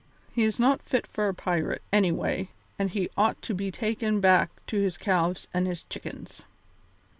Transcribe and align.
He 0.31 0.41
is 0.45 0.59
not 0.59 0.81
fit 0.81 1.05
for 1.05 1.27
a 1.27 1.33
pirate, 1.35 1.83
anyway, 1.93 2.49
and 2.79 2.89
he 2.89 3.11
ought 3.15 3.39
to 3.43 3.53
be 3.53 3.69
taken 3.69 4.19
back 4.19 4.49
to 4.65 4.79
his 4.81 4.97
calves 4.97 5.47
and 5.53 5.67
his 5.67 5.83
chickens." 5.83 6.41